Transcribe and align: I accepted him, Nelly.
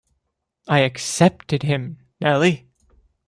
I 0.67 0.79
accepted 0.79 1.61
him, 1.61 1.99
Nelly. 2.19 2.65